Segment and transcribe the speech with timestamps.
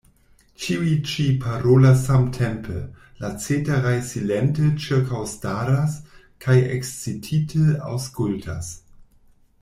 [0.61, 2.77] Ĉiuj ĉi parolas samtempe;
[3.23, 5.99] la ceteraj silente ĉirkaŭstaras,
[6.47, 8.71] kaj ekscitite aŭskultas.